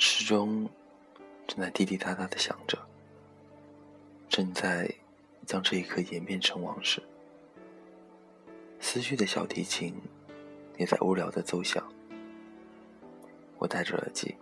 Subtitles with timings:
[0.00, 0.68] 时钟
[1.48, 2.78] 正在滴滴答答的响着，
[4.28, 4.88] 正在
[5.44, 7.02] 将这一刻演变成往事。
[8.78, 9.92] 思绪的小提琴
[10.76, 11.82] 也在无聊的奏响。
[13.58, 14.36] 我戴着耳机，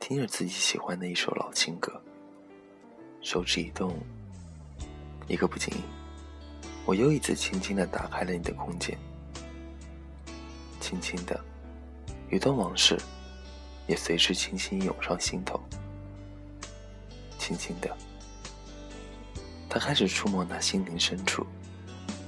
[0.00, 2.02] 听着自己喜欢的一首老情歌，
[3.22, 3.96] 手指一动，
[5.28, 5.80] 一个不经意，
[6.84, 8.98] 我又一次轻轻的打开了你的空间，
[10.80, 11.40] 轻轻的，
[12.32, 12.98] 一段往事
[13.90, 15.60] 也随之轻轻涌上心头，
[17.40, 17.96] 轻轻的，
[19.68, 21.44] 他开始触摸那心灵深处。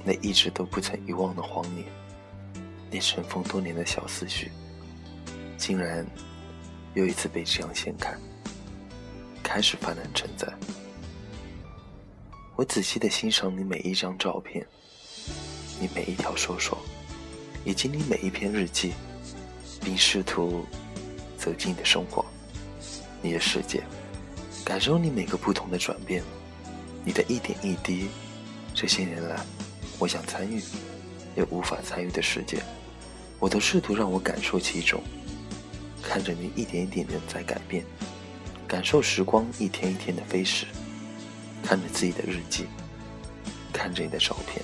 [0.03, 1.87] 那一直都不曾遗忘的荒年，
[2.91, 4.51] 那尘封多年的小思绪，
[5.57, 6.05] 竟然
[6.95, 8.13] 又一次被这样掀开，
[9.41, 10.45] 开始泛滥成灾。
[12.57, 14.67] 我仔细的欣赏你每一张照片，
[15.79, 16.77] 你每一条说说，
[17.63, 18.91] 以及你每一篇日记，
[19.79, 20.65] 并试图
[21.43, 22.23] 走进你的生活，
[23.21, 23.83] 你的世界，
[24.63, 26.23] 感受你每个不同的转变，
[27.03, 28.07] 你的一点一滴，
[28.73, 29.37] 这些年来。
[29.99, 30.61] 我想参与，
[31.35, 32.63] 又无法参与的世界，
[33.39, 35.03] 我都试图让我感受其中，
[36.01, 37.83] 看着你一点一点的在改变，
[38.65, 40.65] 感受时光一天一天的飞逝，
[41.61, 42.67] 看着自己的日记，
[43.73, 44.63] 看着你的照片，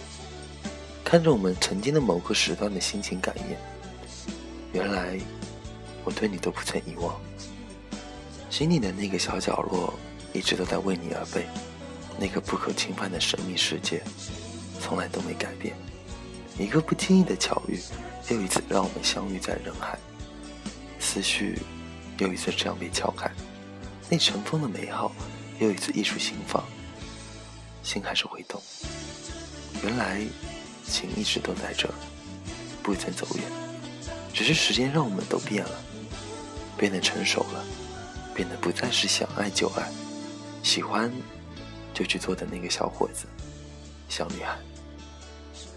[1.03, 3.55] 看着我们曾经的某个时段的心情感应。
[4.71, 5.19] 原来
[6.03, 7.19] 我对你都不曾遗忘，
[8.49, 9.93] 心里的那个小角落
[10.33, 11.45] 一直都在为你而备，
[12.19, 14.03] 那个不可侵犯的神秘世界。
[14.81, 15.75] 从来都没改变，
[16.57, 17.77] 一个不经意的巧遇，
[18.29, 19.99] 又一次让我们相遇在人海，
[20.99, 21.59] 思绪
[22.17, 23.29] 又一次这样被敲开，
[24.09, 25.11] 那尘封的美好
[25.59, 26.63] 又一次溢出心房，
[27.83, 28.59] 心还是会动。
[29.83, 30.21] 原来
[30.87, 31.89] 情一直都在这，
[32.81, 33.43] 不曾走远，
[34.33, 35.71] 只是时间让我们都变了，
[36.77, 37.63] 变得成熟了，
[38.33, 39.89] 变得不再是想爱就爱，
[40.63, 41.11] 喜欢
[41.93, 43.25] 就去做的那个小伙子。
[44.07, 44.57] 小女孩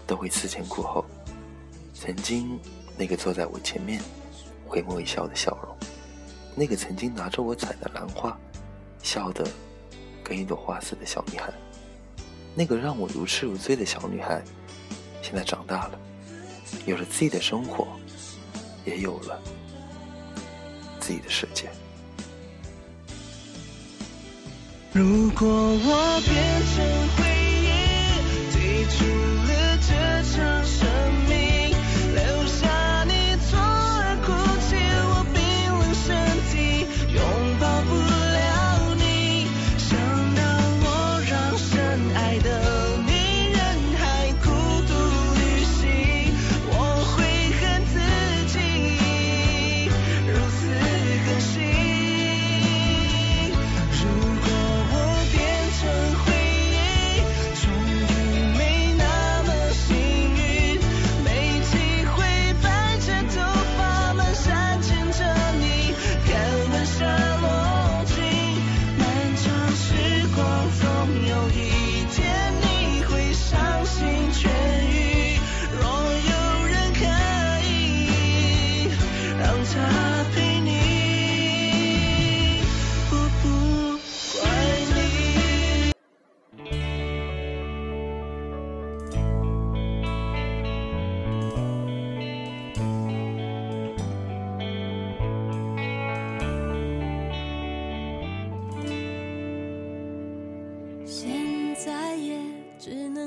[0.07, 1.05] 都会思前顾后，
[1.93, 2.59] 曾经
[2.97, 4.01] 那个坐在我前面
[4.65, 5.77] 回眸一笑的笑容，
[6.55, 8.37] 那个曾经拿着我采的兰花
[9.01, 9.45] 笑得
[10.23, 11.53] 跟一朵花似的小女孩，
[12.55, 14.41] 那个让我如痴如醉的小女孩，
[15.21, 15.99] 现在长大了，
[16.85, 17.87] 有了自己的生活，
[18.85, 19.41] 也有了
[20.99, 21.69] 自己的世界。
[24.91, 26.83] 如果我变成。
[27.15, 27.23] 回
[27.63, 27.65] 忆，
[28.51, 28.95] 退出
[29.47, 29.51] 了
[29.81, 29.91] 这
[30.35, 30.62] 场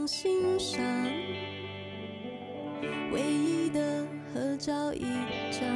[0.06, 0.80] 心上，
[3.10, 5.04] 唯一的合照一
[5.50, 5.68] 张，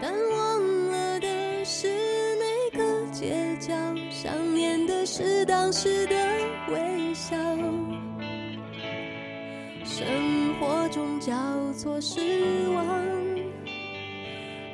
[0.00, 1.88] 但忘了的是
[2.36, 3.74] 那个街角，
[4.10, 6.14] 想念的是当时的
[6.70, 7.36] 微笑。
[9.84, 10.06] 生
[10.60, 11.32] 活中交
[11.72, 12.20] 错失
[12.74, 12.84] 望，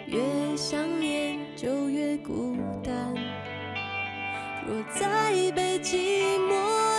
[0.07, 0.21] 越
[0.57, 3.15] 想念就越孤单。
[4.67, 5.95] 若再被寂
[6.49, 6.94] 寞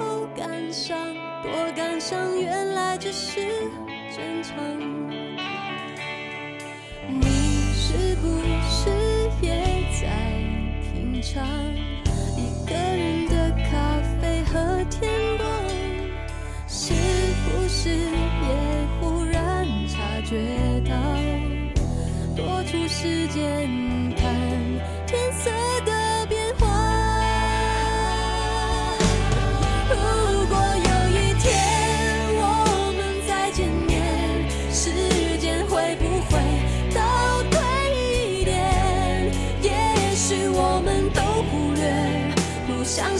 [0.00, 0.96] 迎头赶上，
[1.42, 3.40] 多感伤，原来只是。
[4.16, 4.56] 正常，
[7.06, 7.26] 你
[7.74, 8.28] 是不
[8.68, 8.90] 是
[9.42, 9.50] 也
[10.00, 10.08] 在
[10.82, 11.46] 品尝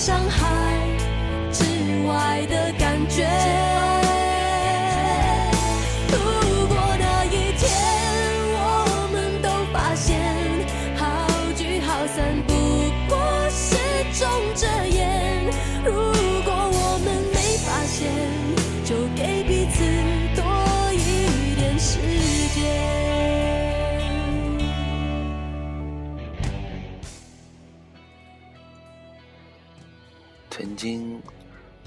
[0.01, 0.49] 伤害
[1.53, 1.63] 之
[2.07, 3.70] 外的感觉。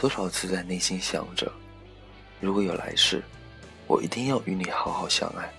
[0.04, 1.50] 多少次在内心想着，
[2.42, 3.24] 如果有来世，
[3.88, 5.50] 我一定要与你好好相爱，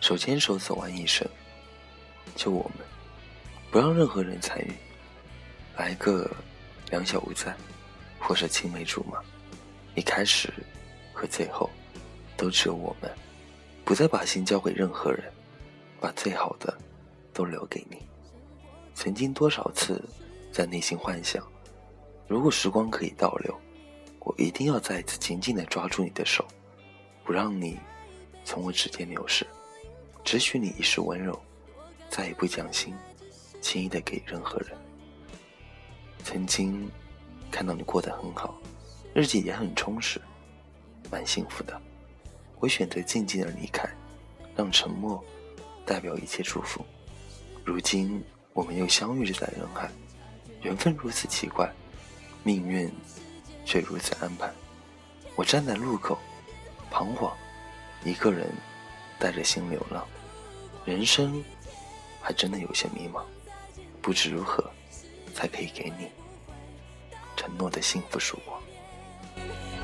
[0.00, 1.24] 手牵手走完一生。
[2.34, 2.84] 就我们，
[3.70, 4.72] 不让任何人参与，
[5.76, 6.28] 来个
[6.90, 7.54] 两小无猜，
[8.18, 9.20] 或是青梅竹马，
[9.94, 10.52] 一开始
[11.12, 11.70] 和最后，
[12.36, 13.08] 都只有我们，
[13.84, 15.32] 不再把心交给任何人，
[16.00, 16.76] 把最好的
[17.32, 18.02] 都留给你。
[18.96, 20.02] 曾经多少次
[20.50, 21.46] 在内心幻想。
[22.26, 23.56] 如果时光可以倒流，
[24.28, 26.46] 我一定要再一次紧紧地抓住你的手，
[27.24, 27.78] 不让你
[28.44, 29.46] 从我指尖流逝，
[30.22, 31.40] 只许你一世温柔，
[32.10, 32.94] 再也不将心
[33.62, 34.76] 轻易的给任何人。
[36.22, 36.90] 曾经
[37.50, 38.54] 看到你过得很好，
[39.14, 40.20] 日记也很充实，
[41.10, 41.80] 蛮幸福的。
[42.60, 43.88] 我选择静静的离开，
[44.54, 45.24] 让沉默
[45.86, 46.84] 代表一切祝福。
[47.64, 48.22] 如今
[48.52, 49.90] 我们又相遇在人海，
[50.60, 51.72] 缘分如此奇怪。
[52.44, 52.90] 命运
[53.68, 54.50] 却如此安排，
[55.36, 56.18] 我站在路口，
[56.90, 57.30] 彷徨，
[58.02, 58.48] 一个人
[59.18, 60.06] 带着心流浪，
[60.86, 61.44] 人生
[62.18, 63.20] 还真的有些迷茫，
[64.00, 64.64] 不知如何
[65.34, 66.08] 才可以给你
[67.36, 68.58] 承诺的幸福曙光。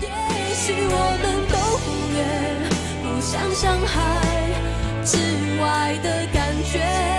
[0.01, 0.09] 也
[0.55, 1.85] 许我们都忽
[2.15, 2.25] 略
[3.03, 3.93] 不想伤害
[5.05, 5.19] 之
[5.61, 7.14] 外的感觉。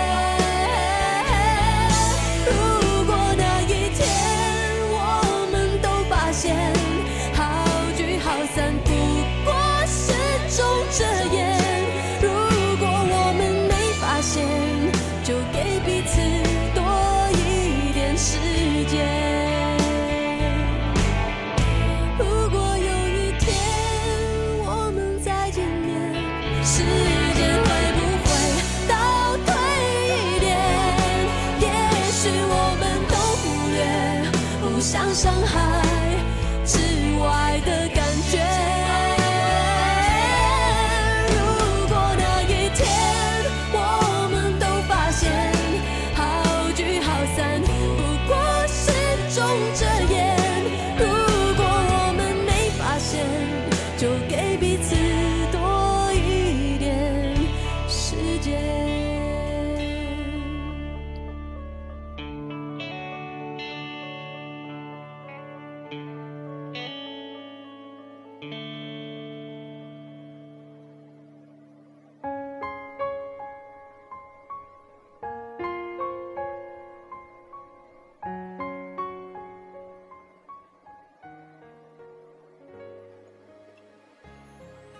[35.16, 35.95] 伤害。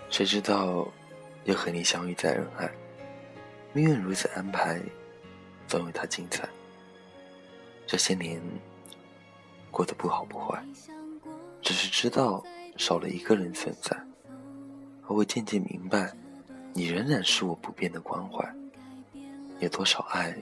[0.09, 0.87] 谁知道
[1.43, 2.71] 又和你相遇在人海，
[3.73, 4.81] 命运如此安排，
[5.67, 6.47] 总有它精彩。
[7.85, 8.41] 这些年
[9.69, 10.63] 过得不好不坏，
[11.61, 12.43] 只是知道
[12.77, 13.95] 少了一个人存在，
[15.07, 16.11] 而我渐渐明白，
[16.73, 18.45] 你仍然是我不变的关怀。
[19.59, 20.35] 有多少爱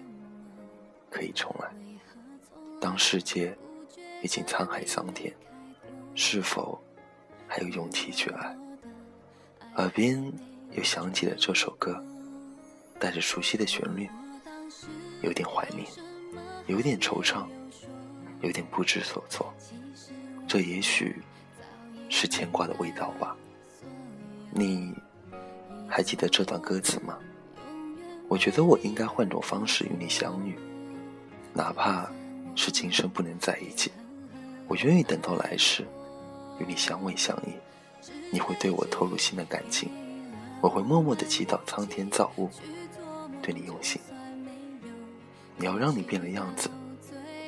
[1.10, 1.70] 可以重来？
[2.80, 3.58] 当世界
[4.22, 5.34] 已经沧海桑田，
[6.14, 6.82] 是否
[7.48, 8.56] 还有勇气去爱？
[9.78, 10.32] 耳边
[10.72, 12.02] 又响起了这首歌，
[12.98, 14.10] 带着熟悉的旋律，
[15.22, 15.86] 有点怀念，
[16.68, 17.46] 有点惆怅，
[18.42, 19.54] 有点不知所措。
[20.48, 21.22] 这也许
[22.10, 23.36] 是牵挂的味道吧。
[24.52, 24.94] 你
[25.90, 27.18] 还记得这段歌词吗？
[28.30, 30.58] 我觉得我应该换种方式与你相遇，
[31.54, 32.10] 哪怕
[32.56, 33.92] 是今生不能在一起，
[34.70, 35.86] 我愿意等到来世
[36.60, 37.52] 与你相偎相依。
[38.36, 39.90] 你会对我透露新的感情，
[40.60, 42.50] 我会默默的祈祷苍天造物
[43.42, 44.02] 对你用心。
[45.56, 46.70] 你要让你变了样子，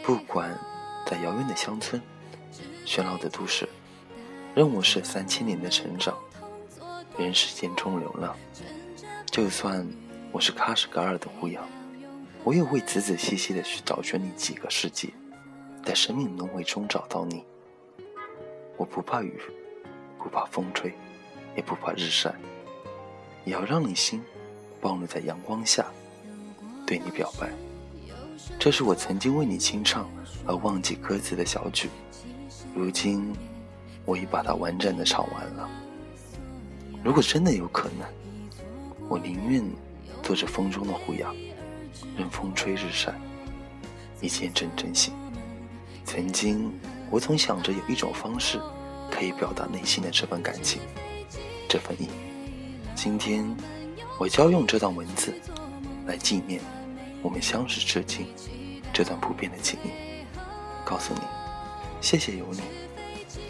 [0.02, 0.58] 不管
[1.06, 2.02] 在遥远的乡村、
[2.86, 3.68] 喧闹的都市，
[4.56, 6.18] 任我是三千年的成长，
[7.18, 8.34] 人世间中流浪。
[9.26, 9.86] 就算
[10.32, 11.68] 我是喀什噶尔的胡杨，
[12.46, 15.14] 我也会仔仔细细的去找寻你几个世纪，
[15.84, 17.44] 在生命轮回中找到你。
[18.78, 19.38] 我不怕雨。
[20.18, 20.94] 不怕风吹，
[21.56, 22.34] 也不怕日晒，
[23.46, 24.22] 也要让你心
[24.82, 25.86] 暴露在阳光下，
[26.86, 27.50] 对你表白。
[28.60, 30.10] 这是我曾经为你清唱
[30.46, 31.90] 而忘记歌词的小曲，
[32.76, 33.34] 如今
[34.06, 35.70] 我已把它完整的唱完了。
[37.04, 38.08] 如果真的有可能，
[39.08, 39.64] 我宁愿
[40.24, 41.36] 做这风中的胡杨，
[42.18, 43.14] 任风吹日晒，
[44.22, 45.14] 一见真真心。
[46.04, 46.72] 曾经，
[47.10, 48.60] 我总想着有一种方式，
[49.18, 50.80] 可以表达内心的这份感情，
[51.68, 52.08] 这份意。
[52.96, 53.44] 今天，
[54.20, 55.34] 我将用这段文字，
[56.06, 56.62] 来纪念
[57.24, 58.28] 我们相识至今
[58.94, 59.90] 这段不变的情谊。
[60.86, 61.22] 告诉你，
[62.00, 62.62] 谢谢有你，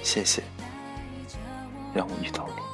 [0.04, 0.42] 谢谢
[1.94, 2.67] 让我遇到你。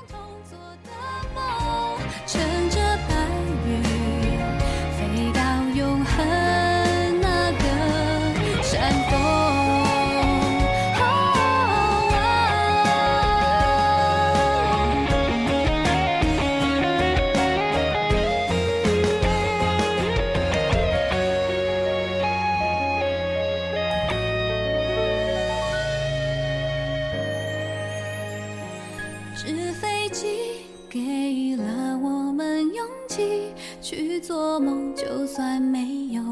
[29.46, 36.24] 纸飞机给了我们勇气去做梦，就算没有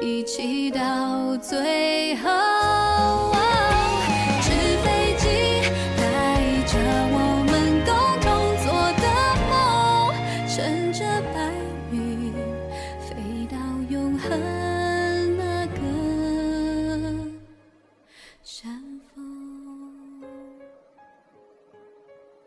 [0.00, 2.55] 一起到最后。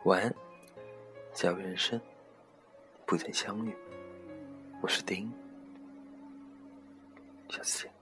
[0.10, 0.36] 晚安，
[1.36, 2.02] 假如人生
[3.06, 3.78] 不曾相遇，
[4.82, 5.32] 我是丁，
[7.48, 7.99] 下次见。